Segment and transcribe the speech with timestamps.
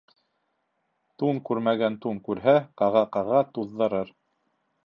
[1.23, 4.15] Тун күрмәгән тун күрһә, ҡаға-ҡаға туҙҙырыр.